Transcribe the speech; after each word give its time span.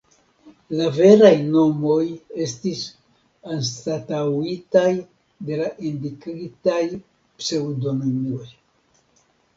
La 0.77 0.85
veraj 0.93 1.33
nomoj 1.49 1.99
estis 2.45 2.81
anstataŭitaj 3.57 4.87
de 5.51 5.61
la 5.61 5.69
indikitaj 5.91 6.81
pseŭdonimoj. 7.43 8.45